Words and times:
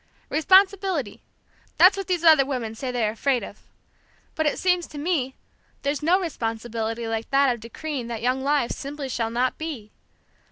Responsibility, 0.29 1.21
that's 1.77 1.95
what 1.95 2.07
these 2.07 2.23
other 2.23 2.43
women 2.43 2.73
say 2.73 2.89
they 2.89 3.05
are 3.05 3.11
afraid 3.11 3.43
of! 3.43 3.59
But 4.33 4.47
it 4.47 4.57
seems 4.57 4.87
to 4.87 4.97
me 4.97 5.35
there's 5.83 6.01
no 6.01 6.19
responsibility 6.19 7.07
like 7.07 7.29
that 7.29 7.53
of 7.53 7.59
decreeing 7.59 8.07
that 8.07 8.23
young 8.23 8.41
lives 8.43 8.75
simply 8.75 9.09
shall 9.09 9.29
not 9.29 9.59
be. 9.59 9.91